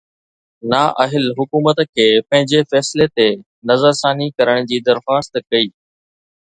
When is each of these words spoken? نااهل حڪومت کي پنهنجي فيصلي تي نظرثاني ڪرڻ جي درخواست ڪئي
نااهل 0.71 1.25
حڪومت 1.39 1.81
کي 1.97 2.07
پنهنجي 2.29 2.63
فيصلي 2.73 3.09
تي 3.17 3.29
نظرثاني 3.73 4.29
ڪرڻ 4.39 4.69
جي 4.73 4.85
درخواست 4.91 5.43
ڪئي 5.51 5.73